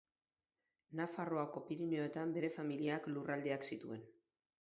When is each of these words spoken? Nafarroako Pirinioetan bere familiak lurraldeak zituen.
Nafarroako 0.99 1.61
Pirinioetan 1.67 2.33
bere 2.39 2.49
familiak 2.57 3.11
lurraldeak 3.13 3.67
zituen. 3.69 4.03